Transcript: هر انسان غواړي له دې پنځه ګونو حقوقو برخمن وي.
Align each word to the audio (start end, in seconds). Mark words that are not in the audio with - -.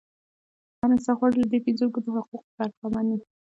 هر 0.79 0.89
انسان 0.95 1.15
غواړي 1.19 1.35
له 1.41 1.47
دې 1.51 1.59
پنځه 1.65 1.85
ګونو 1.93 2.09
حقوقو 2.19 2.49
برخمن 2.57 3.05
وي. 3.11 3.25